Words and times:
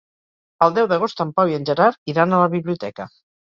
El 0.67 0.71
deu 0.77 0.87
d'agost 0.91 1.21
en 1.25 1.33
Pau 1.41 1.51
i 1.51 1.59
en 1.59 1.67
Gerard 1.71 2.11
iran 2.15 2.35
a 2.35 2.41
la 2.45 2.49
biblioteca. 2.57 3.09